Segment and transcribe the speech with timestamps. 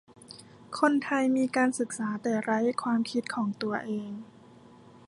[0.77, 4.11] คนไทยมีการศึกษาแต่ไร้ความคิดของตัวเอง